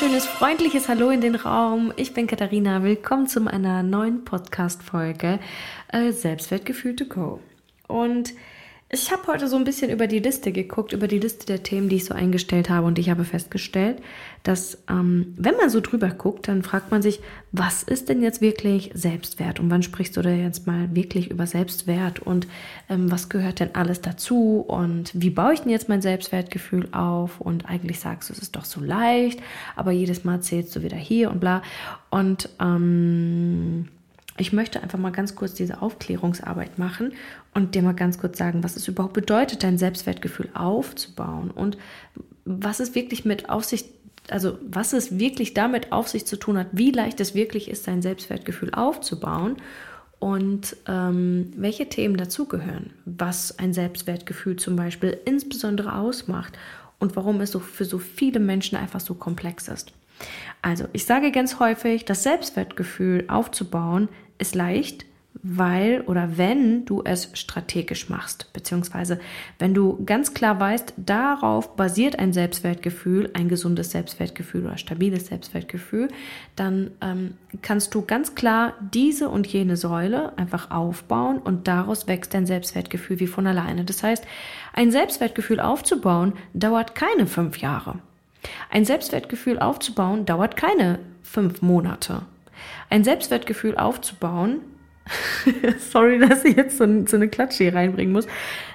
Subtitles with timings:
[0.00, 1.92] wunderschönes, freundliches Hallo in den Raum.
[1.96, 2.84] Ich bin Katharina.
[2.84, 5.40] Willkommen zu einer neuen Podcast-Folge
[5.88, 7.40] äh, Selbstwertgefühl to go.
[7.88, 8.32] Und
[8.90, 11.88] ich habe heute so ein bisschen über die Liste geguckt, über die Liste der Themen,
[11.88, 12.86] die ich so eingestellt habe.
[12.86, 14.00] Und ich habe festgestellt,
[14.42, 17.20] dass ähm, wenn man so drüber guckt, dann fragt man sich,
[17.52, 19.60] was ist denn jetzt wirklich Selbstwert?
[19.60, 22.20] Und wann sprichst du da jetzt mal wirklich über Selbstwert?
[22.20, 22.46] Und
[22.88, 24.64] ähm, was gehört denn alles dazu?
[24.66, 27.40] Und wie baue ich denn jetzt mein Selbstwertgefühl auf?
[27.40, 29.40] Und eigentlich sagst du, es ist doch so leicht,
[29.76, 31.62] aber jedes Mal zählst du wieder hier und bla.
[32.10, 33.88] Und ähm,
[34.38, 37.12] ich möchte einfach mal ganz kurz diese Aufklärungsarbeit machen
[37.54, 41.76] und dir mal ganz kurz sagen, was es überhaupt bedeutet, dein Selbstwertgefühl aufzubauen und
[42.44, 43.84] was es wirklich mit auf sich,
[44.30, 47.86] also was es wirklich damit auf sich zu tun hat, wie leicht es wirklich ist,
[47.86, 49.56] dein Selbstwertgefühl aufzubauen
[50.18, 56.58] und ähm, welche Themen dazugehören, was ein Selbstwertgefühl zum Beispiel insbesondere ausmacht
[56.98, 59.92] und warum es so für so viele Menschen einfach so komplex ist.
[60.62, 64.08] Also, ich sage ganz häufig, das Selbstwertgefühl aufzubauen
[64.38, 65.06] ist leicht,
[65.42, 69.20] weil oder wenn du es strategisch machst, beziehungsweise
[69.58, 76.08] wenn du ganz klar weißt, darauf basiert ein Selbstwertgefühl, ein gesundes Selbstwertgefühl oder stabiles Selbstwertgefühl,
[76.56, 82.34] dann ähm, kannst du ganz klar diese und jene Säule einfach aufbauen und daraus wächst
[82.34, 83.84] dein Selbstwertgefühl wie von alleine.
[83.84, 84.24] Das heißt,
[84.72, 88.00] ein Selbstwertgefühl aufzubauen dauert keine fünf Jahre.
[88.70, 92.22] Ein Selbstwertgefühl aufzubauen dauert keine fünf Monate.
[92.90, 94.60] Ein Selbstwertgefühl aufzubauen,
[95.78, 98.26] sorry, dass ich jetzt so, so eine Klatsche hier reinbringen muss,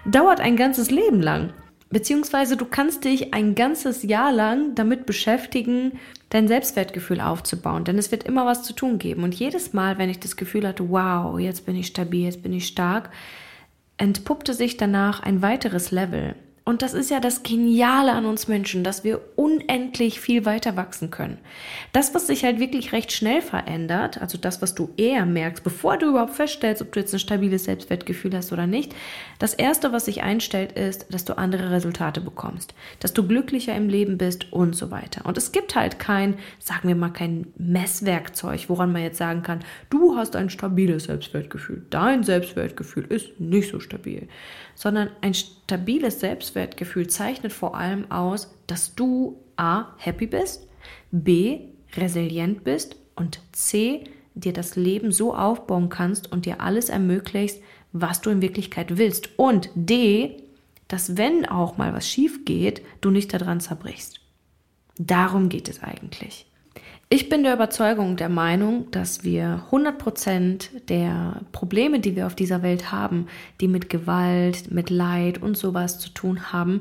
[0.05, 1.53] dauert ein ganzes Leben lang.
[1.89, 7.83] Beziehungsweise du kannst dich ein ganzes Jahr lang damit beschäftigen, dein Selbstwertgefühl aufzubauen.
[7.83, 9.23] Denn es wird immer was zu tun geben.
[9.23, 12.51] Und jedes Mal, wenn ich das Gefühl hatte, wow, jetzt bin ich stabil, jetzt bin
[12.51, 13.11] ich stark,
[13.97, 16.35] entpuppte sich danach ein weiteres Level.
[16.65, 21.11] Und das ist ja das Geniale an uns Menschen, dass wir unendlich viel weiter wachsen
[21.11, 21.37] können.
[21.91, 25.97] Das, was sich halt wirklich recht schnell verändert, also das, was du eher merkst, bevor
[25.97, 28.95] du überhaupt feststellst, ob du jetzt ein stabiles Selbstwertgefühl hast oder nicht,
[29.39, 33.89] das Erste, was sich einstellt, ist, dass du andere Resultate bekommst, dass du glücklicher im
[33.89, 35.25] Leben bist und so weiter.
[35.25, 39.65] Und es gibt halt kein, sagen wir mal, kein Messwerkzeug, woran man jetzt sagen kann,
[39.89, 44.29] du hast ein stabiles Selbstwertgefühl, dein Selbstwertgefühl ist nicht so stabil,
[44.75, 50.67] sondern ein stabiles Selbstwertgefühl zeichnet vor allem aus, dass du A, happy bist,
[51.11, 51.61] B,
[51.95, 57.61] resilient bist und C, dir das Leben so aufbauen kannst und dir alles ermöglicht,
[57.91, 59.37] was du in Wirklichkeit willst.
[59.37, 60.37] Und D,
[60.87, 64.19] dass wenn auch mal was schief geht, du nicht daran zerbrichst.
[64.97, 66.47] Darum geht es eigentlich.
[67.09, 72.63] Ich bin der Überzeugung, der Meinung, dass wir 100% der Probleme, die wir auf dieser
[72.63, 73.27] Welt haben,
[73.61, 76.79] die mit Gewalt, mit Leid und sowas zu tun haben,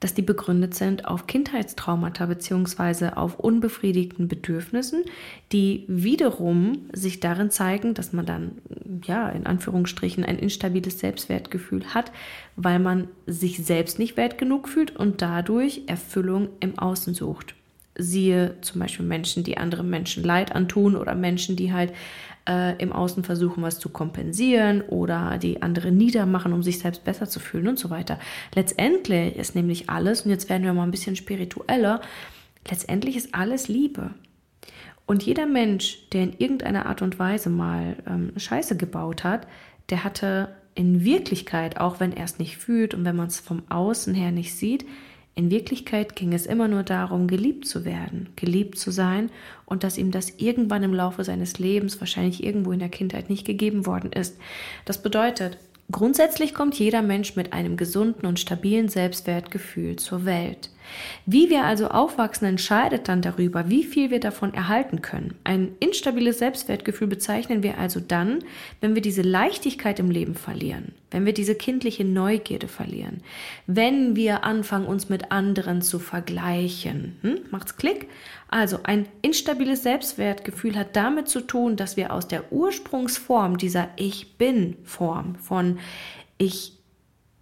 [0.00, 5.04] dass die begründet sind auf Kindheitstraumata beziehungsweise auf unbefriedigten Bedürfnissen,
[5.52, 8.58] die wiederum sich darin zeigen, dass man dann,
[9.04, 12.12] ja, in Anführungsstrichen ein instabiles Selbstwertgefühl hat,
[12.56, 17.54] weil man sich selbst nicht wert genug fühlt und dadurch Erfüllung im Außen sucht
[17.98, 21.92] siehe zum Beispiel Menschen, die anderen Menschen Leid antun oder Menschen, die halt
[22.48, 27.28] äh, im Außen versuchen, was zu kompensieren oder die andere niedermachen, um sich selbst besser
[27.28, 28.18] zu fühlen und so weiter.
[28.54, 32.00] Letztendlich ist nämlich alles, und jetzt werden wir mal ein bisschen spiritueller,
[32.68, 34.10] letztendlich ist alles Liebe.
[35.06, 39.46] Und jeder Mensch, der in irgendeiner Art und Weise mal ähm, Scheiße gebaut hat,
[39.90, 43.62] der hatte in Wirklichkeit, auch wenn er es nicht fühlt und wenn man es vom
[43.68, 44.84] Außen her nicht sieht,
[45.38, 49.30] in Wirklichkeit ging es immer nur darum, geliebt zu werden, geliebt zu sein
[49.66, 53.46] und dass ihm das irgendwann im Laufe seines Lebens, wahrscheinlich irgendwo in der Kindheit nicht
[53.46, 54.36] gegeben worden ist.
[54.84, 55.56] Das bedeutet,
[55.92, 60.70] grundsätzlich kommt jeder Mensch mit einem gesunden und stabilen Selbstwertgefühl zur Welt.
[61.26, 65.34] Wie wir also aufwachsen, entscheidet dann darüber, wie viel wir davon erhalten können.
[65.44, 68.40] Ein instabiles Selbstwertgefühl bezeichnen wir also dann,
[68.80, 73.22] wenn wir diese Leichtigkeit im Leben verlieren, wenn wir diese kindliche Neugierde verlieren,
[73.66, 77.16] wenn wir anfangen, uns mit anderen zu vergleichen.
[77.22, 77.40] Hm?
[77.50, 78.08] Macht's Klick?
[78.48, 84.38] Also ein instabiles Selbstwertgefühl hat damit zu tun, dass wir aus der Ursprungsform dieser Ich
[84.38, 85.78] bin Form von
[86.38, 86.77] ich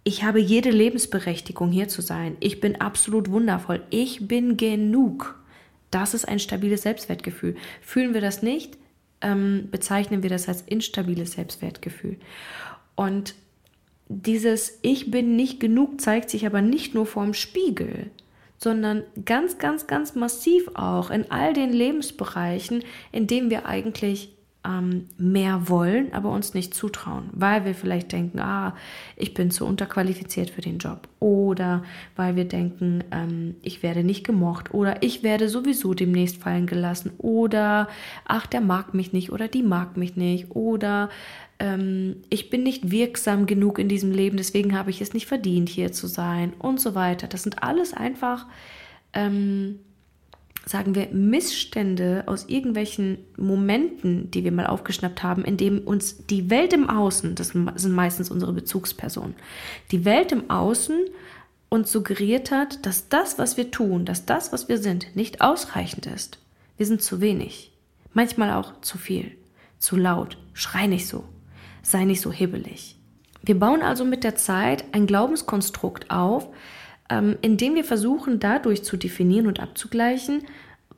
[0.07, 2.37] ich habe jede Lebensberechtigung hier zu sein.
[2.39, 3.83] Ich bin absolut wundervoll.
[3.89, 5.37] Ich bin genug.
[5.91, 7.57] Das ist ein stabiles Selbstwertgefühl.
[7.81, 8.77] Fühlen wir das nicht,
[9.19, 12.15] ähm, bezeichnen wir das als instabiles Selbstwertgefühl.
[12.95, 13.35] Und
[14.07, 18.09] dieses Ich bin nicht genug zeigt sich aber nicht nur vorm Spiegel,
[18.57, 22.81] sondern ganz, ganz, ganz massiv auch in all den Lebensbereichen,
[23.11, 24.36] in denen wir eigentlich
[24.67, 28.75] ähm, mehr wollen, aber uns nicht zutrauen, weil wir vielleicht denken, ah,
[29.15, 31.07] ich bin zu unterqualifiziert für den Job.
[31.19, 31.83] Oder
[32.15, 34.73] weil wir denken, ähm, ich werde nicht gemocht.
[34.73, 37.11] Oder ich werde sowieso demnächst fallen gelassen.
[37.17, 37.87] Oder
[38.25, 40.51] ach, der mag mich nicht oder die mag mich nicht.
[40.51, 41.09] Oder
[41.59, 45.69] ähm, ich bin nicht wirksam genug in diesem Leben, deswegen habe ich es nicht verdient,
[45.69, 47.27] hier zu sein und so weiter.
[47.27, 48.45] Das sind alles einfach,
[49.13, 49.79] ähm,
[50.65, 56.49] sagen wir, Missstände aus irgendwelchen Momenten, die wir mal aufgeschnappt haben, in dem uns die
[56.49, 59.35] Welt im Außen, das sind meistens unsere Bezugspersonen,
[59.91, 60.97] die Welt im Außen
[61.69, 66.05] uns suggeriert hat, dass das, was wir tun, dass das, was wir sind, nicht ausreichend
[66.05, 66.39] ist.
[66.77, 67.71] Wir sind zu wenig.
[68.13, 69.31] Manchmal auch zu viel,
[69.79, 71.23] zu laut, schrei nicht so,
[71.81, 72.95] sei nicht so hibbelig.
[73.43, 76.47] Wir bauen also mit der Zeit ein Glaubenskonstrukt auf,
[77.09, 80.43] ähm, indem wir versuchen, dadurch zu definieren und abzugleichen,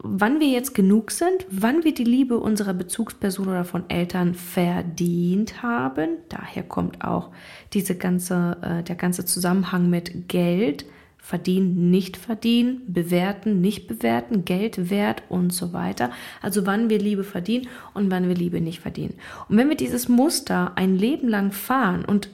[0.01, 5.61] wann wir jetzt genug sind, wann wir die Liebe unserer Bezugsperson oder von Eltern verdient
[5.61, 6.17] haben.
[6.29, 7.31] Daher kommt auch
[7.73, 10.85] diese ganze, äh, der ganze Zusammenhang mit Geld
[11.30, 16.10] verdienen, nicht verdienen, bewerten, nicht bewerten, Geld wert und so weiter.
[16.42, 19.14] Also wann wir Liebe verdienen und wann wir Liebe nicht verdienen.
[19.48, 22.31] Und wenn wir dieses Muster ein Leben lang fahren und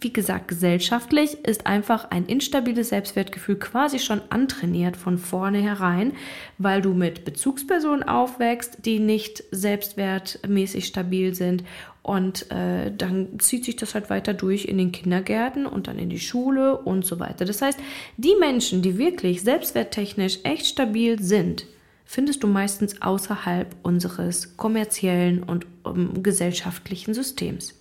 [0.00, 6.12] wie gesagt, gesellschaftlich ist einfach ein instabiles Selbstwertgefühl quasi schon antrainiert von vornherein,
[6.56, 11.64] weil du mit Bezugspersonen aufwächst, die nicht selbstwertmäßig stabil sind
[12.02, 16.08] und äh, dann zieht sich das halt weiter durch in den Kindergärten und dann in
[16.08, 17.44] die Schule und so weiter.
[17.44, 17.78] Das heißt,
[18.16, 21.66] die Menschen, die wirklich selbstwerttechnisch echt stabil sind,
[22.04, 27.79] findest du meistens außerhalb unseres kommerziellen und um, ähm, gesellschaftlichen Systems.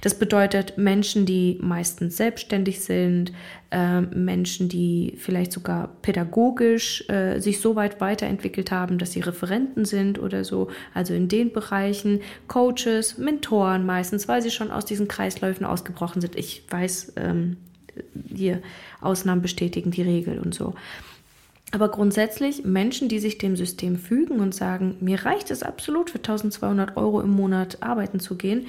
[0.00, 3.32] Das bedeutet Menschen, die meistens selbstständig sind,
[3.70, 9.84] äh, Menschen, die vielleicht sogar pädagogisch äh, sich so weit weiterentwickelt haben, dass sie Referenten
[9.84, 15.08] sind oder so, also in den Bereichen, Coaches, Mentoren meistens, weil sie schon aus diesen
[15.08, 16.36] Kreisläufen ausgebrochen sind.
[16.36, 17.56] Ich weiß, ähm,
[18.34, 18.62] hier
[19.00, 20.74] Ausnahmen bestätigen die Regel und so.
[21.74, 26.18] Aber grundsätzlich Menschen, die sich dem System fügen und sagen, mir reicht es absolut für
[26.18, 28.66] 1200 Euro im Monat arbeiten zu gehen,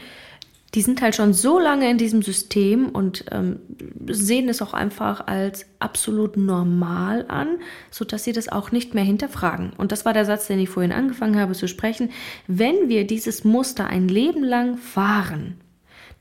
[0.76, 3.60] die sind halt schon so lange in diesem System und ähm,
[4.08, 7.60] sehen es auch einfach als absolut normal an,
[7.92, 9.74] so dass sie das auch nicht mehr hinterfragen.
[9.78, 12.10] Und das war der Satz, den ich vorhin angefangen habe zu sprechen.
[12.48, 15.58] Wenn wir dieses Muster ein Leben lang fahren,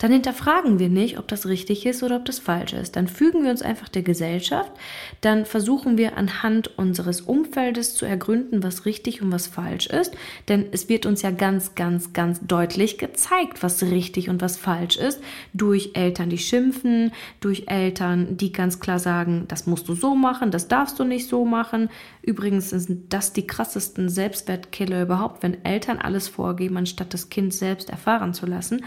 [0.02, 2.96] dann hinterfragen wir nicht, ob das richtig ist oder ob das falsch ist.
[2.96, 4.72] Dann fügen wir uns einfach der Gesellschaft,
[5.20, 10.12] dann versuchen wir anhand unseres Umfeldes zu ergründen, was richtig und was falsch ist,
[10.49, 14.96] denn es wird uns ja ganz, ganz, ganz deutlich gezeigt, was richtig und was falsch
[14.96, 15.20] ist,
[15.54, 20.50] durch Eltern, die schimpfen, durch Eltern, die ganz klar sagen, das musst du so machen,
[20.50, 21.90] das darfst du nicht so machen.
[22.22, 27.88] Übrigens sind das die krassesten Selbstwertkiller überhaupt, wenn Eltern alles vorgeben, anstatt das Kind selbst
[27.88, 28.82] erfahren zu lassen.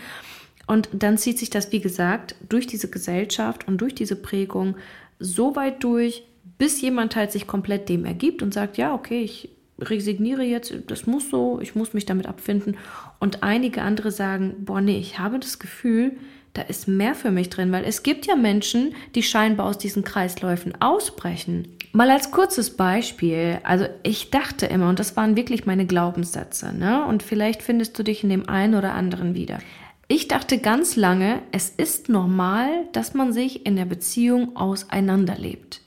[0.68, 4.76] Und dann zieht sich das, wie gesagt, durch diese Gesellschaft und durch diese Prägung
[5.20, 6.24] so weit durch,
[6.58, 11.06] bis jemand halt sich komplett dem ergibt und sagt, ja, okay, ich resigniere jetzt, das
[11.06, 12.78] muss so, ich muss mich damit abfinden.
[13.20, 16.14] Und einige andere sagen, boah, nee, ich habe das Gefühl,
[16.54, 20.06] da ist mehr für mich drin, weil es gibt ja Menschen, die scheinbar aus diesen
[20.06, 21.68] Kreisläufen ausbrechen.
[21.92, 27.06] Mal als kurzes Beispiel, also ich dachte immer, und das waren wirklich meine Glaubenssätze, ne?
[27.06, 29.60] Und vielleicht findest du dich in dem einen oder anderen wieder.
[30.08, 35.82] Ich dachte ganz lange, es ist normal, dass man sich in der Beziehung auseinanderlebt.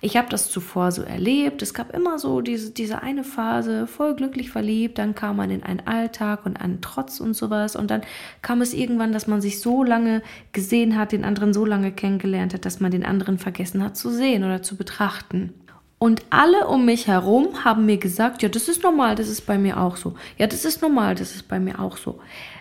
[0.00, 1.62] Ich habe das zuvor so erlebt.
[1.62, 5.62] Es gab immer so diese, diese eine Phase, voll glücklich verliebt, dann kam man in
[5.62, 7.76] einen Alltag und einen Trotz und sowas.
[7.76, 8.00] Und dann
[8.42, 10.22] kam es irgendwann, dass man sich so lange
[10.52, 14.10] gesehen hat, den anderen so lange kennengelernt hat, dass man den anderen vergessen hat zu
[14.10, 15.52] sehen oder zu betrachten.
[15.98, 19.58] Und alle um mich herum haben mir gesagt, ja, das ist normal, das ist bei
[19.58, 20.14] mir auch so.
[20.38, 22.18] Ja, das ist normal, das ist bei mir auch so.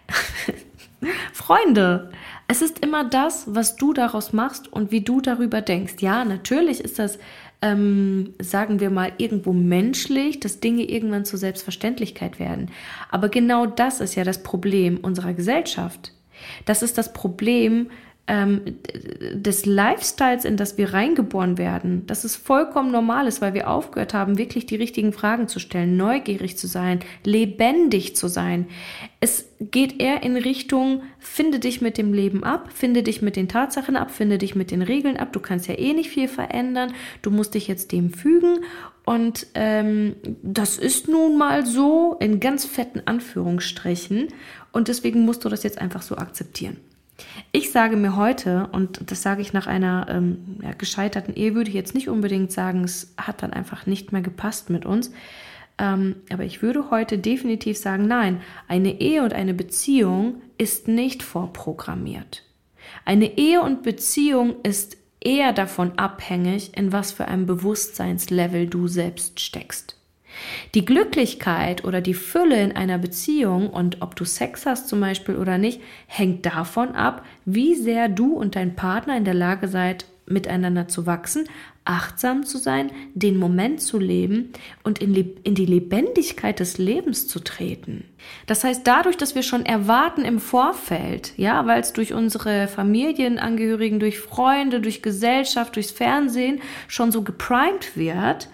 [1.34, 2.12] Freunde,
[2.48, 5.96] es ist immer das, was du daraus machst und wie du darüber denkst.
[6.00, 7.20] Ja, natürlich ist das,
[7.62, 12.72] ähm, sagen wir mal, irgendwo menschlich, dass Dinge irgendwann zur Selbstverständlichkeit werden.
[13.10, 16.13] Aber genau das ist ja das Problem unserer Gesellschaft.
[16.65, 17.89] Das ist das Problem
[18.29, 18.62] ähm,
[19.33, 24.13] des Lifestyles, in das wir reingeboren werden, dass es vollkommen normal ist, weil wir aufgehört
[24.13, 28.67] haben, wirklich die richtigen Fragen zu stellen, neugierig zu sein, lebendig zu sein.
[29.19, 33.50] Es geht eher in Richtung, finde dich mit dem Leben ab, finde dich mit den
[33.50, 35.33] Tatsachen ab, finde dich mit den Regeln ab.
[35.33, 36.93] Du kannst ja eh nicht viel verändern,
[37.24, 38.59] du musst dich jetzt dem fügen
[39.05, 44.27] und ähm, das ist nun mal so in ganz fetten Anführungsstrichen
[44.71, 46.77] und deswegen musst du das jetzt einfach so akzeptieren.
[47.52, 51.70] Ich sage mir heute, und das sage ich nach einer ähm, ja, gescheiterten Ehe, würde
[51.70, 55.12] ich jetzt nicht unbedingt sagen, es hat dann einfach nicht mehr gepasst mit uns.
[55.78, 61.24] Ähm, aber ich würde heute definitiv sagen, nein, eine Ehe und eine Beziehung ist nicht
[61.24, 62.44] vorprogrammiert.
[63.06, 69.40] Eine Ehe und Beziehung ist eher davon abhängig, in was für einem Bewusstseinslevel du selbst
[69.40, 69.99] steckst.
[70.75, 75.36] Die Glücklichkeit oder die Fülle in einer Beziehung und ob du Sex hast zum Beispiel
[75.36, 80.05] oder nicht, hängt davon ab, wie sehr du und dein Partner in der Lage seid,
[80.29, 81.45] miteinander zu wachsen,
[81.86, 87.39] achtsam zu sein, den Moment zu leben und in, in, die Lebendigkeit des Lebens zu
[87.39, 88.05] treten.
[88.45, 94.00] Das heißt, dadurch, dass wir schon erwarten im Vorfeld, ja, weil es durch unsere Familienangehörigen,
[94.00, 98.50] durch Freunde, durch Gesellschaft, durchs Fernsehen schon so geprimed wird,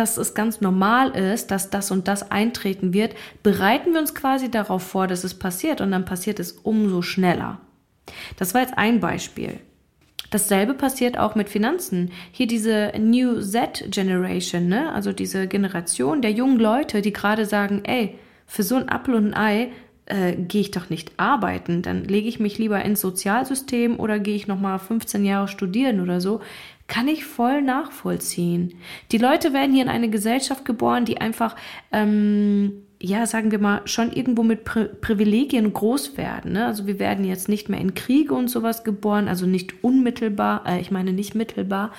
[0.00, 4.50] dass es ganz normal ist, dass das und das eintreten wird, bereiten wir uns quasi
[4.50, 7.60] darauf vor, dass es passiert und dann passiert es umso schneller.
[8.38, 9.60] Das war jetzt ein Beispiel.
[10.30, 12.12] Dasselbe passiert auch mit Finanzen.
[12.32, 14.90] Hier diese New Z Generation, ne?
[14.92, 19.34] also diese Generation der jungen Leute, die gerade sagen, ey, für so ein Apfel und
[19.34, 19.72] ein Ei
[20.06, 24.34] äh, gehe ich doch nicht arbeiten, dann lege ich mich lieber ins Sozialsystem oder gehe
[24.34, 26.40] ich nochmal 15 Jahre studieren oder so
[26.90, 28.74] kann ich voll nachvollziehen.
[29.12, 31.54] Die Leute werden hier in eine Gesellschaft geboren, die einfach,
[31.92, 36.52] ähm, ja, sagen wir mal, schon irgendwo mit Pri Privilegien groß werden.
[36.52, 36.66] Ne?
[36.66, 40.80] Also wir werden jetzt nicht mehr in Kriege und sowas geboren, also nicht unmittelbar, äh,
[40.80, 41.92] ich meine nicht mittelbar.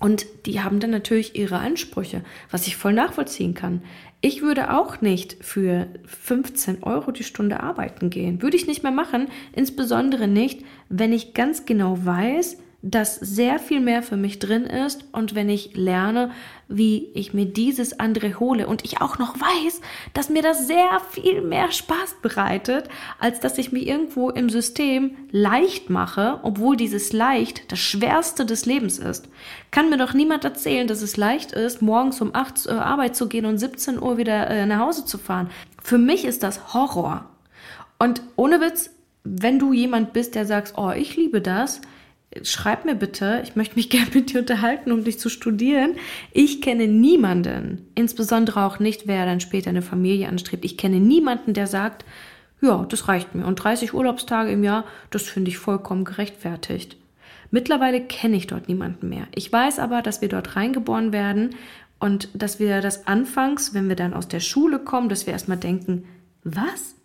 [0.00, 3.82] Und die haben dann natürlich ihre Ansprüche, was ich voll nachvollziehen kann.
[4.20, 8.42] Ich würde auch nicht für 15 Euro die Stunde arbeiten gehen.
[8.42, 12.58] Würde ich nicht mehr machen, insbesondere nicht, wenn ich ganz genau weiß,
[12.90, 16.30] dass sehr viel mehr für mich drin ist und wenn ich lerne,
[16.68, 19.80] wie ich mir dieses andere hole und ich auch noch weiß,
[20.14, 22.88] dass mir das sehr viel mehr Spaß bereitet,
[23.18, 28.66] als dass ich mir irgendwo im System leicht mache, obwohl dieses leicht das schwerste des
[28.66, 29.28] Lebens ist.
[29.72, 33.28] Kann mir doch niemand erzählen, dass es leicht ist, morgens um 8 zur Arbeit zu
[33.28, 35.50] gehen und 17 Uhr wieder äh, nach Hause zu fahren.
[35.82, 37.24] Für mich ist das Horror.
[37.98, 38.90] Und ohne Witz,
[39.24, 41.80] wenn du jemand bist, der sagt, oh, ich liebe das,
[42.42, 45.96] schreib mir bitte, ich möchte mich gerne mit dir unterhalten, um dich zu studieren.
[46.32, 50.64] Ich kenne niemanden, insbesondere auch nicht, wer dann später eine Familie anstrebt.
[50.64, 52.04] Ich kenne niemanden, der sagt,
[52.60, 53.46] ja, das reicht mir.
[53.46, 56.96] Und 30 Urlaubstage im Jahr, das finde ich vollkommen gerechtfertigt.
[57.50, 59.28] Mittlerweile kenne ich dort niemanden mehr.
[59.34, 61.54] Ich weiß aber, dass wir dort reingeboren werden
[61.98, 65.58] und dass wir das anfangs, wenn wir dann aus der Schule kommen, dass wir erstmal
[65.58, 66.04] denken,
[66.42, 66.96] was?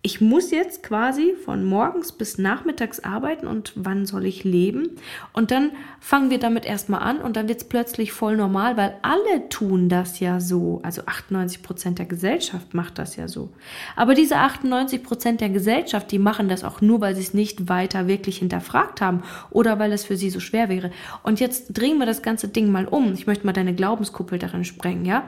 [0.00, 4.90] Ich muss jetzt quasi von morgens bis nachmittags arbeiten und wann soll ich leben?
[5.32, 8.96] Und dann fangen wir damit erstmal an und dann wird es plötzlich voll normal, weil
[9.02, 10.80] alle tun das ja so.
[10.84, 13.50] Also 98 Prozent der Gesellschaft macht das ja so.
[13.96, 17.68] Aber diese 98 Prozent der Gesellschaft, die machen das auch nur, weil sie es nicht
[17.68, 20.92] weiter wirklich hinterfragt haben oder weil es für sie so schwer wäre.
[21.24, 23.14] Und jetzt drehen wir das ganze Ding mal um.
[23.14, 25.24] Ich möchte mal deine Glaubenskuppel darin sprengen, ja?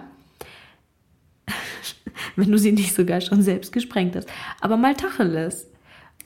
[2.36, 4.28] wenn du sie nicht sogar schon selbst gesprengt hast.
[4.60, 5.66] Aber mal Tacheles.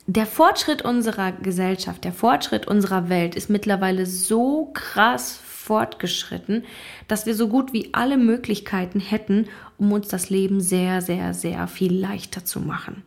[0.06, 6.64] Der Fortschritt unserer Gesellschaft, der Fortschritt unserer Welt ist mittlerweile so krass fortgeschritten,
[7.08, 9.48] dass wir so gut wie alle Möglichkeiten hätten,
[9.78, 13.02] um uns das Leben sehr, sehr, sehr viel leichter zu machen.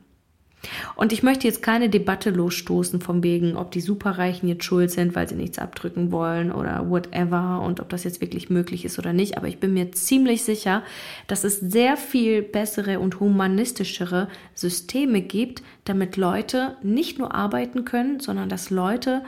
[0.96, 5.16] Und ich möchte jetzt keine Debatte losstoßen von wegen, ob die Superreichen jetzt schuld sind,
[5.16, 9.14] weil sie nichts abdrücken wollen oder whatever und ob das jetzt wirklich möglich ist oder
[9.14, 9.38] nicht.
[9.38, 10.84] Aber ich bin mir ziemlich sicher,
[11.28, 18.20] dass es sehr viel bessere und humanistischere Systeme gibt, damit Leute nicht nur arbeiten können,
[18.20, 19.24] sondern dass Leute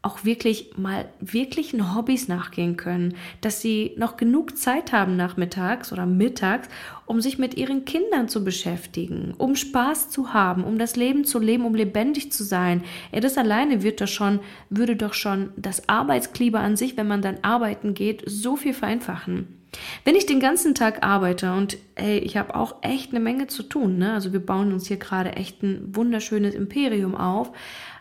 [0.00, 6.06] auch wirklich mal wirklichen Hobbys nachgehen können, dass sie noch genug Zeit haben nachmittags oder
[6.06, 6.68] mittags,
[7.04, 11.40] um sich mit ihren Kindern zu beschäftigen, um Spaß zu haben, um das Leben zu
[11.40, 12.84] leben, um lebendig zu sein.
[13.12, 14.38] Ja, das alleine wird doch schon,
[14.70, 19.58] würde doch schon das Arbeitsklima an sich, wenn man dann arbeiten geht, so viel vereinfachen.
[20.04, 23.62] Wenn ich den ganzen Tag arbeite und hey, ich habe auch echt eine Menge zu
[23.62, 24.12] tun, ne?
[24.12, 27.52] Also wir bauen uns hier gerade echt ein wunderschönes Imperium auf,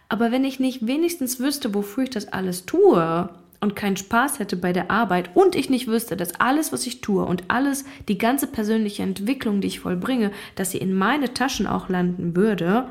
[0.09, 4.55] aber wenn ich nicht wenigstens wüsste, wofür ich das alles tue und keinen Spaß hätte
[4.55, 8.17] bei der Arbeit und ich nicht wüsste, dass alles, was ich tue und alles, die
[8.17, 12.87] ganze persönliche Entwicklung, die ich vollbringe, dass sie in meine Taschen auch landen würde,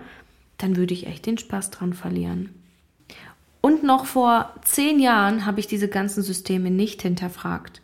[0.58, 2.50] dann würde ich echt den Spaß dran verlieren.
[3.60, 7.80] Und noch vor zehn Jahren habe ich diese ganzen Systeme nicht hinterfragt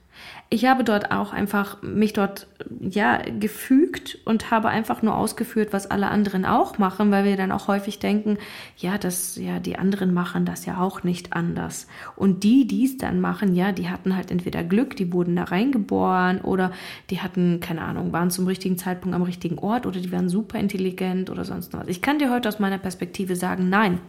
[0.52, 2.47] ich habe dort auch einfach mich dort
[2.79, 7.52] ja gefügt und habe einfach nur ausgeführt, was alle anderen auch machen, weil wir dann
[7.52, 8.37] auch häufig denken,
[8.76, 11.87] ja, das ja die anderen machen das ja auch nicht anders.
[12.17, 15.45] Und die, die es dann machen, ja, die hatten halt entweder Glück, die wurden da
[15.45, 16.71] reingeboren oder
[17.09, 20.59] die hatten keine Ahnung, waren zum richtigen Zeitpunkt am richtigen Ort oder die waren super
[20.59, 21.88] intelligent oder sonst was.
[21.88, 24.00] Ich kann dir heute aus meiner Perspektive sagen, nein.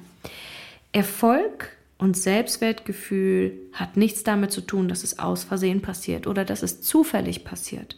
[0.92, 1.70] Erfolg
[2.04, 6.82] und Selbstwertgefühl hat nichts damit zu tun, dass es aus Versehen passiert oder dass es
[6.82, 7.98] zufällig passiert.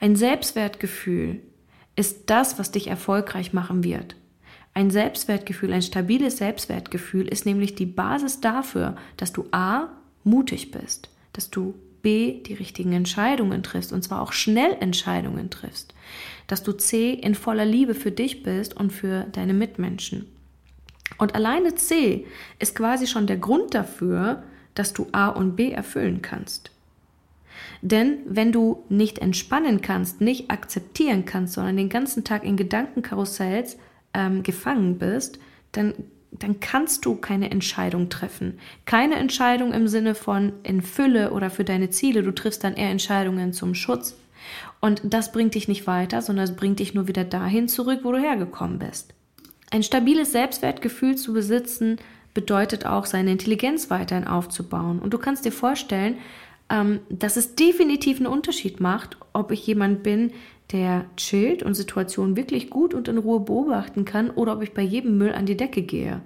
[0.00, 1.40] Ein Selbstwertgefühl
[1.94, 4.16] ist das, was dich erfolgreich machen wird.
[4.72, 9.88] Ein Selbstwertgefühl, ein stabiles Selbstwertgefühl ist nämlich die Basis dafür, dass du A,
[10.24, 15.92] mutig bist, dass du B, die richtigen Entscheidungen triffst und zwar auch schnell Entscheidungen triffst,
[16.46, 20.26] dass du C, in voller Liebe für dich bist und für deine Mitmenschen.
[21.18, 22.26] Und alleine C
[22.58, 24.42] ist quasi schon der Grund dafür,
[24.74, 26.70] dass du A und B erfüllen kannst.
[27.82, 33.76] Denn wenn du nicht entspannen kannst, nicht akzeptieren kannst, sondern den ganzen Tag in Gedankenkarussells
[34.14, 35.38] ähm, gefangen bist,
[35.72, 35.94] dann,
[36.30, 38.58] dann kannst du keine Entscheidung treffen.
[38.84, 42.22] Keine Entscheidung im Sinne von in Fülle oder für deine Ziele.
[42.22, 44.16] Du triffst dann eher Entscheidungen zum Schutz.
[44.80, 48.12] Und das bringt dich nicht weiter, sondern es bringt dich nur wieder dahin zurück, wo
[48.12, 49.14] du hergekommen bist.
[49.72, 51.96] Ein stabiles Selbstwertgefühl zu besitzen
[52.34, 54.98] bedeutet auch, seine Intelligenz weiterhin aufzubauen.
[54.98, 56.18] Und du kannst dir vorstellen,
[56.68, 60.32] ähm, dass es definitiv einen Unterschied macht, ob ich jemand bin,
[60.72, 64.82] der chillt und Situationen wirklich gut und in Ruhe beobachten kann oder ob ich bei
[64.82, 66.20] jedem Müll an die Decke gehe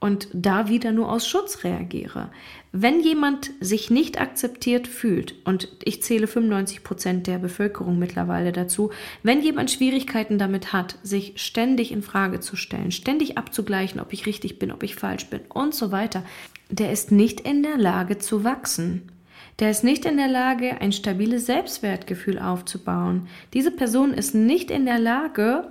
[0.00, 2.30] und da wieder nur aus Schutz reagiere.
[2.72, 8.90] Wenn jemand sich nicht akzeptiert fühlt, und ich zähle 95 Prozent der Bevölkerung mittlerweile dazu,
[9.22, 14.26] wenn jemand Schwierigkeiten damit hat, sich ständig in Frage zu stellen, ständig abzugleichen, ob ich
[14.26, 16.24] richtig bin, ob ich falsch bin und so weiter,
[16.70, 19.12] der ist nicht in der Lage zu wachsen.
[19.58, 23.28] Der ist nicht in der Lage, ein stabiles Selbstwertgefühl aufzubauen.
[23.52, 25.70] Diese Person ist nicht in der Lage,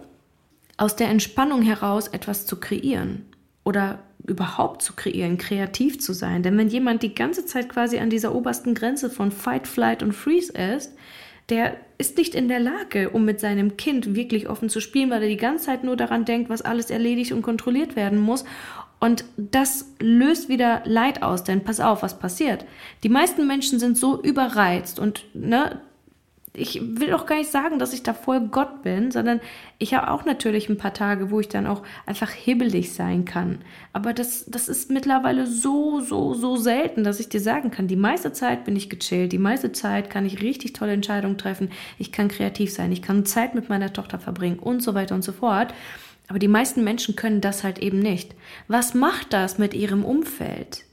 [0.77, 3.25] aus der Entspannung heraus etwas zu kreieren
[3.63, 6.44] oder überhaupt zu kreieren, kreativ zu sein.
[6.44, 10.14] Denn wenn jemand die ganze Zeit quasi an dieser obersten Grenze von Fight, Flight und
[10.14, 10.94] Freeze ist,
[11.50, 15.24] der ist nicht in der Lage, um mit seinem Kind wirklich offen zu spielen, weil
[15.24, 18.46] er die ganze Zeit nur daran denkt, was alles erledigt und kontrolliert werden muss
[19.00, 22.66] und das löst wieder Leid aus, denn pass auf, was passiert.
[23.04, 25.82] Die meisten Menschen sind so überreizt und ne,
[26.53, 29.39] ich will auch gar nicht sagen, dass ich da voll Gott bin, sondern
[29.77, 33.60] ich habe auch natürlich ein paar Tage, wo ich dann auch einfach hibbelig sein kann.
[33.94, 37.96] Aber das, das ist mittlerweile so, so, so selten, dass ich dir sagen kann, die
[37.96, 42.12] meiste Zeit bin ich gechillt, die meiste Zeit kann ich richtig tolle Entscheidungen treffen, ich
[42.12, 45.31] kann kreativ sein, ich kann Zeit mit meiner Tochter verbringen und so weiter und so
[45.31, 45.74] fort.
[46.27, 48.35] Aber die meisten Menschen können das halt eben nicht.
[48.68, 50.85] Was macht das mit ihrem Umfeld?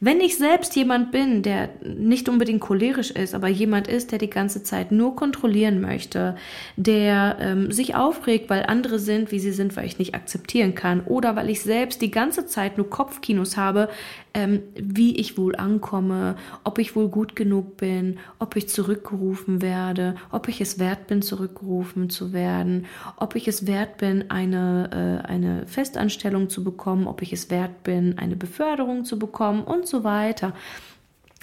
[0.00, 4.30] Wenn ich selbst jemand bin, der nicht unbedingt cholerisch ist, aber jemand ist, der die
[4.30, 6.36] ganze Zeit nur kontrollieren möchte,
[6.76, 11.00] der ähm, sich aufregt, weil andere sind, wie sie sind, weil ich nicht akzeptieren kann,
[11.00, 13.88] oder weil ich selbst die ganze Zeit nur Kopfkinos habe,
[14.34, 20.16] ähm, wie ich wohl ankomme, ob ich wohl gut genug bin, ob ich zurückgerufen werde,
[20.30, 22.86] ob ich es wert bin, zurückgerufen zu werden,
[23.16, 27.82] ob ich es wert bin, eine, äh, eine Festanstellung zu bekommen, ob ich es wert
[27.82, 30.54] bin, eine Beförderung zu bekommen und so weiter.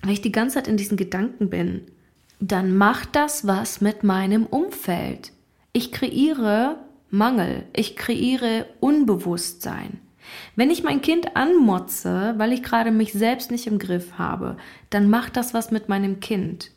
[0.01, 1.81] Wenn ich die ganze Zeit in diesen Gedanken bin,
[2.39, 5.31] dann macht das was mit meinem Umfeld.
[5.73, 6.77] Ich kreiere
[7.09, 9.99] Mangel, ich kreiere Unbewusstsein.
[10.55, 14.57] Wenn ich mein Kind anmotze, weil ich gerade mich selbst nicht im Griff habe,
[14.89, 16.71] dann macht das was mit meinem Kind.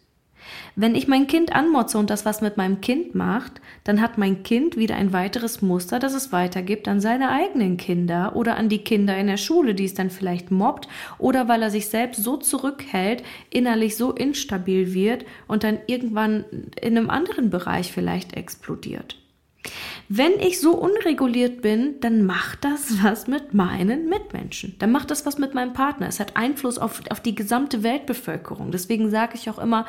[0.77, 4.43] Wenn ich mein Kind anmotze und das was mit meinem Kind macht, dann hat mein
[4.43, 8.79] Kind wieder ein weiteres Muster, das es weitergibt an seine eigenen Kinder oder an die
[8.79, 12.37] Kinder in der Schule, die es dann vielleicht mobbt oder weil er sich selbst so
[12.37, 16.45] zurückhält, innerlich so instabil wird und dann irgendwann
[16.81, 19.17] in einem anderen Bereich vielleicht explodiert.
[20.09, 24.75] Wenn ich so unreguliert bin, dann macht das was mit meinen Mitmenschen.
[24.79, 26.09] Dann macht das was mit meinem Partner.
[26.09, 28.71] Es hat Einfluss auf, auf die gesamte Weltbevölkerung.
[28.71, 29.87] Deswegen sage ich auch immer,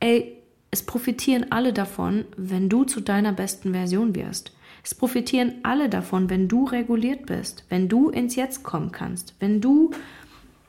[0.00, 0.36] ey,
[0.70, 4.52] es profitieren alle davon, wenn du zu deiner besten Version wirst.
[4.84, 9.60] Es profitieren alle davon, wenn du reguliert bist, wenn du ins Jetzt kommen kannst, wenn
[9.60, 9.90] du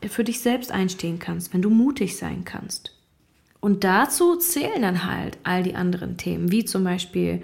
[0.08, 2.96] für dich selbst einstehen kannst, wenn du mutig sein kannst.
[3.60, 7.44] Und dazu zählen dann halt all die anderen Themen, wie zum Beispiel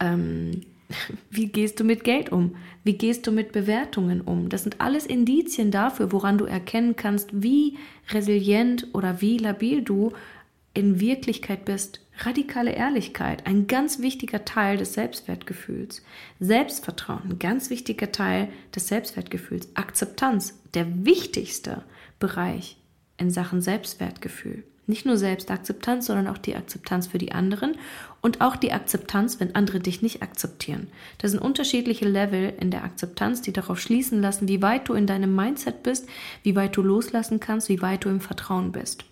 [0.00, 0.62] ähm,
[1.30, 2.56] wie gehst du mit Geld um?
[2.84, 4.48] Wie gehst du mit Bewertungen um?
[4.48, 7.76] Das sind alles Indizien dafür, woran du erkennen kannst, wie
[8.10, 10.12] resilient oder wie labil du
[10.74, 12.00] in Wirklichkeit bist.
[12.18, 16.02] Radikale Ehrlichkeit, ein ganz wichtiger Teil des Selbstwertgefühls.
[16.38, 19.68] Selbstvertrauen, ein ganz wichtiger Teil des Selbstwertgefühls.
[19.74, 21.84] Akzeptanz, der wichtigste
[22.18, 22.76] Bereich
[23.16, 24.64] in Sachen Selbstwertgefühl.
[24.90, 27.76] Nicht nur Selbstakzeptanz, sondern auch die Akzeptanz für die anderen
[28.20, 30.88] und auch die Akzeptanz, wenn andere dich nicht akzeptieren.
[31.18, 35.06] Das sind unterschiedliche Level in der Akzeptanz, die darauf schließen lassen, wie weit du in
[35.06, 36.08] deinem Mindset bist,
[36.42, 39.04] wie weit du loslassen kannst, wie weit du im Vertrauen bist.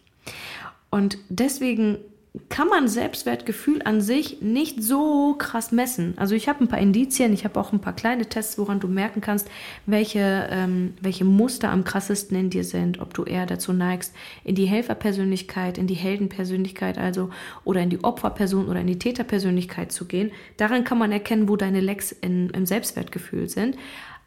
[0.90, 1.98] Und deswegen
[2.48, 6.14] kann man Selbstwertgefühl an sich nicht so krass messen.
[6.16, 8.88] Also ich habe ein paar Indizien, ich habe auch ein paar kleine Tests, woran du
[8.88, 9.48] merken kannst,
[9.86, 14.14] welche, ähm, welche Muster am krassesten in dir sind, ob du eher dazu neigst,
[14.44, 17.30] in die Helferpersönlichkeit, in die Heldenpersönlichkeit also
[17.64, 20.30] oder in die Opferperson oder in die Täterpersönlichkeit zu gehen.
[20.56, 23.76] Daran kann man erkennen, wo deine Lecks in, im Selbstwertgefühl sind.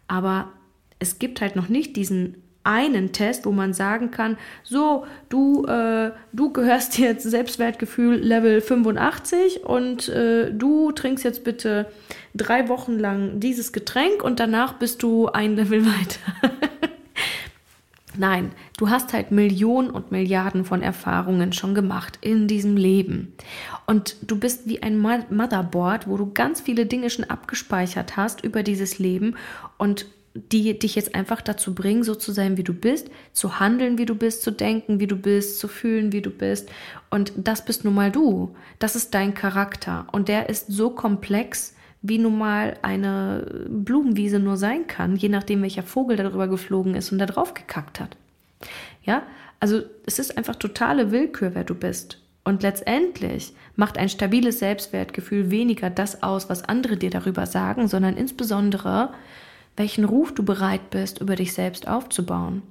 [0.07, 0.51] Aber
[0.99, 6.11] es gibt halt noch nicht diesen einen Test, wo man sagen kann, so, du, äh,
[6.31, 11.87] du gehörst jetzt Selbstwertgefühl Level 85 und äh, du trinkst jetzt bitte
[12.35, 16.51] drei Wochen lang dieses Getränk und danach bist du ein Level weiter.
[18.17, 23.33] Nein, du hast halt Millionen und Milliarden von Erfahrungen schon gemacht in diesem Leben.
[23.85, 28.63] Und du bist wie ein Motherboard, wo du ganz viele Dinge schon abgespeichert hast über
[28.63, 29.35] dieses Leben
[29.77, 33.97] und die dich jetzt einfach dazu bringen, so zu sein, wie du bist, zu handeln,
[33.97, 36.69] wie du bist, zu denken, wie du bist, zu fühlen, wie du bist.
[37.09, 38.55] Und das bist nun mal du.
[38.79, 40.07] Das ist dein Charakter.
[40.11, 45.61] Und der ist so komplex, wie nun mal eine Blumenwiese nur sein kann, je nachdem,
[45.61, 48.17] welcher Vogel darüber geflogen ist und da drauf gekackt hat.
[49.03, 49.23] Ja,
[49.59, 52.19] also es ist einfach totale Willkür, wer du bist.
[52.43, 58.17] Und letztendlich macht ein stabiles Selbstwertgefühl weniger das aus, was andere dir darüber sagen, sondern
[58.17, 59.13] insbesondere,
[59.77, 62.61] welchen Ruf du bereit bist, über dich selbst aufzubauen.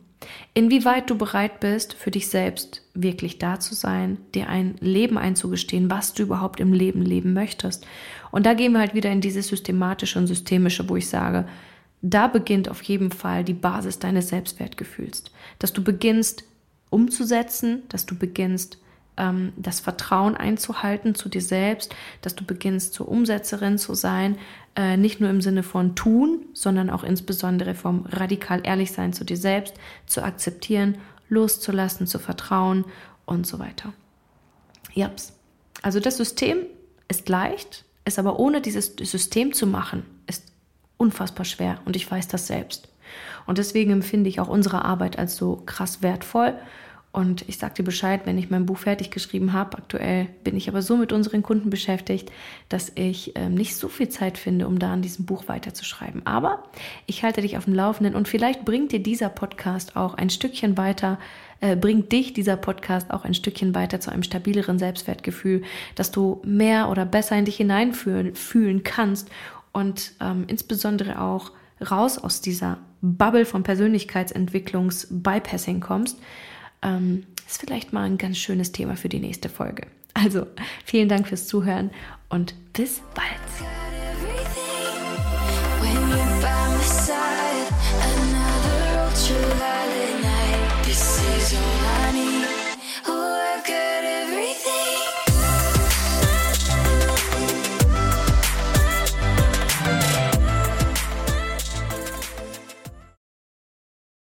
[0.52, 5.90] Inwieweit du bereit bist, für dich selbst wirklich da zu sein, dir ein Leben einzugestehen,
[5.90, 7.86] was du überhaupt im Leben leben möchtest.
[8.30, 11.46] Und da gehen wir halt wieder in dieses systematische und systemische, wo ich sage,
[12.02, 15.24] da beginnt auf jeden Fall die Basis deines Selbstwertgefühls.
[15.58, 16.44] Dass du beginnst
[16.90, 18.78] umzusetzen, dass du beginnst
[19.16, 24.38] ähm, das Vertrauen einzuhalten zu dir selbst, dass du beginnst zur Umsetzerin zu sein,
[24.76, 29.24] äh, nicht nur im Sinne von tun, sondern auch insbesondere vom radikal ehrlich sein zu
[29.24, 29.74] dir selbst,
[30.06, 32.84] zu akzeptieren, loszulassen, zu vertrauen
[33.26, 33.92] und so weiter.
[34.94, 35.32] Japs.
[35.82, 36.58] Also das System
[37.08, 40.52] ist leicht, ist aber ohne dieses System zu machen, ist
[40.96, 42.88] unfassbar schwer und ich weiß das selbst.
[43.46, 46.54] Und deswegen empfinde ich auch unsere Arbeit als so krass wertvoll
[47.12, 49.78] und ich sage dir Bescheid, wenn ich mein Buch fertig geschrieben habe.
[49.78, 52.30] Aktuell bin ich aber so mit unseren Kunden beschäftigt,
[52.68, 56.24] dass ich ähm, nicht so viel Zeit finde, um da an diesem Buch weiterzuschreiben.
[56.24, 56.62] Aber
[57.06, 60.78] ich halte dich auf dem Laufenden und vielleicht bringt dir dieser Podcast auch ein Stückchen
[60.78, 61.18] weiter,
[61.60, 65.62] äh, bringt dich dieser Podcast auch ein Stückchen weiter zu einem stabileren Selbstwertgefühl,
[65.96, 69.28] dass du mehr oder besser in dich hineinfühlen fühlen kannst
[69.72, 71.50] und ähm, insbesondere auch
[71.90, 76.16] raus aus dieser Bubble von Persönlichkeitsentwicklungs-Bypassing kommst
[76.82, 79.86] ähm, ist vielleicht mal ein ganz schönes Thema für die nächste Folge.
[80.14, 80.46] Also
[80.84, 81.90] vielen Dank fürs Zuhören
[82.28, 83.79] und bis bald.